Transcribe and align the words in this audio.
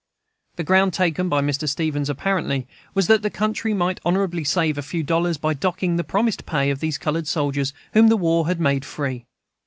The 0.55 0.63
ground 0.63 0.93
taken 0.93 1.29
by 1.29 1.41
Mr. 1.43 1.69
Stevens 1.69 2.09
apparently 2.09 2.67
was 2.95 3.05
that 3.05 3.21
the 3.21 3.29
country 3.29 3.71
might 3.71 3.99
honorably 4.03 4.43
save 4.43 4.79
a 4.79 4.81
few 4.81 5.03
dollars 5.03 5.37
by 5.37 5.53
docking 5.53 5.95
the 5.95 6.03
promised 6.03 6.47
pay 6.47 6.71
of 6.71 6.79
those 6.79 6.97
colored 6.97 7.27
soldiers 7.27 7.71
whom 7.93 8.07
the 8.07 8.17
war 8.17 8.47
had 8.47 8.59
made 8.59 8.83
free. 8.83 9.27